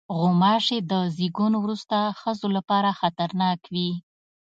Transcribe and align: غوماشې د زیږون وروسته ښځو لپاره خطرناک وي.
غوماشې 0.17 0.77
د 0.91 0.93
زیږون 1.15 1.53
وروسته 1.63 1.97
ښځو 2.19 2.47
لپاره 2.57 2.89
خطرناک 2.99 3.59
وي. 3.73 3.89